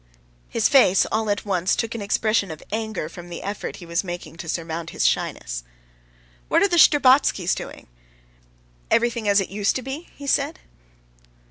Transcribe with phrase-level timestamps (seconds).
[0.49, 4.03] His face all at once took an expression of anger from the effort he was
[4.03, 5.63] making to surmount his shyness.
[6.47, 7.85] "What are the Shtcherbatskys doing?
[8.89, 10.57] Everything as it used to be?" he said.